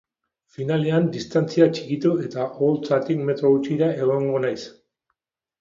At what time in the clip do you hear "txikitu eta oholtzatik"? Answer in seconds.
1.75-3.21